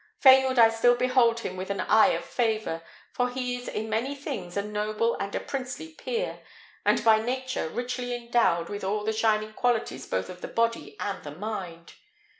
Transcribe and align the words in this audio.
Fain 0.19 0.47
would 0.47 0.57
I 0.57 0.69
still 0.69 0.95
behold 0.95 1.41
him 1.41 1.55
with 1.55 1.69
an 1.69 1.79
eye 1.81 2.07
of 2.07 2.25
favour; 2.25 2.81
for 3.13 3.29
he 3.29 3.55
is 3.55 3.67
in 3.67 3.87
many 3.87 4.15
things 4.15 4.57
a 4.57 4.63
noble 4.63 5.15
and 5.19 5.35
a 5.35 5.39
princely 5.39 5.93
peer, 5.93 6.39
and 6.83 7.03
by 7.03 7.19
nature 7.21 7.69
richly 7.69 8.15
endowed 8.15 8.67
with 8.67 8.83
all 8.83 9.03
the 9.03 9.13
shining 9.13 9.53
qualities 9.53 10.07
both 10.07 10.27
of 10.27 10.41
the 10.41 10.47
body 10.47 10.95
and 10.99 11.23
the 11.23 11.29
mind. 11.29 11.93